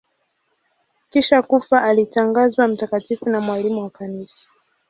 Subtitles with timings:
[1.09, 4.47] Kisha kufa alitangazwa mtakatifu na mwalimu wa Kanisa.